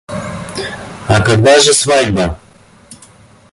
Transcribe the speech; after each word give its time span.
А 1.07 1.21
когда 1.23 1.59
же 1.59 1.75
свадьба? 1.75 2.39